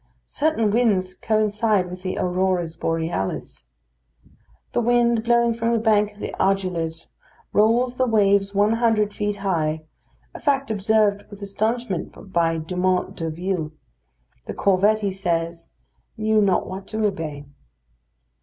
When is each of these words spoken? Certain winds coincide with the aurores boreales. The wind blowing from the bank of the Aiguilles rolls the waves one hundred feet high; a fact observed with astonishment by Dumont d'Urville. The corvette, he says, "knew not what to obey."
Certain 0.25 0.71
winds 0.71 1.13
coincide 1.13 1.87
with 1.87 2.01
the 2.01 2.17
aurores 2.17 2.75
boreales. 2.75 3.65
The 4.71 4.81
wind 4.81 5.23
blowing 5.23 5.53
from 5.53 5.73
the 5.73 5.77
bank 5.77 6.13
of 6.13 6.17
the 6.17 6.33
Aiguilles 6.39 7.09
rolls 7.53 7.97
the 7.97 8.07
waves 8.07 8.55
one 8.55 8.71
hundred 8.73 9.13
feet 9.13 9.35
high; 9.35 9.83
a 10.33 10.39
fact 10.39 10.71
observed 10.71 11.29
with 11.29 11.43
astonishment 11.43 12.33
by 12.33 12.57
Dumont 12.57 13.15
d'Urville. 13.15 13.73
The 14.47 14.55
corvette, 14.55 15.01
he 15.01 15.11
says, 15.11 15.69
"knew 16.17 16.41
not 16.41 16.65
what 16.65 16.87
to 16.87 17.05
obey." 17.05 17.45